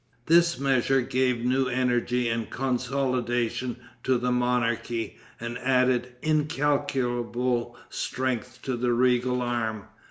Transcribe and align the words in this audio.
This 0.25 0.57
measure 0.59 1.01
gave 1.01 1.45
new 1.45 1.67
energy 1.67 2.27
and 2.27 2.49
consolidation 2.49 3.77
to 4.03 4.17
the 4.17 4.31
monarchy, 4.31 5.19
and 5.39 5.59
added 5.59 6.15
incalculable 6.23 7.77
strength 7.87 8.63
to 8.63 8.75
the 8.75 8.93
regal 8.93 9.43
arm. 9.43 9.83